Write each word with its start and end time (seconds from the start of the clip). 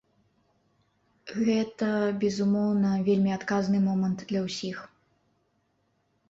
Гэта, 1.49 1.89
безумоўна, 2.23 2.95
вельмі 3.11 3.31
адказны 3.37 3.83
момант 3.89 4.25
для 4.33 4.39
ўсіх. 4.49 4.77